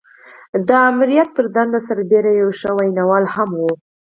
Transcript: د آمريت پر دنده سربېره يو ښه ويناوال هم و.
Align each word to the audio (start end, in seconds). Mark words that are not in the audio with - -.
د 0.67 0.69
آمريت 0.89 1.27
پر 1.35 1.45
دنده 1.55 1.79
سربېره 1.87 2.31
يو 2.41 2.49
ښه 2.59 2.71
ويناوال 2.77 3.25
هم 3.35 3.49
و. 3.61 3.63